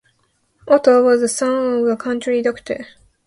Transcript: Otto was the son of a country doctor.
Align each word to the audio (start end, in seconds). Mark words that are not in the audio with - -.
Otto 0.67 1.03
was 1.03 1.21
the 1.21 1.27
son 1.27 1.83
of 1.83 1.87
a 1.87 1.95
country 1.95 2.41
doctor. 2.41 2.87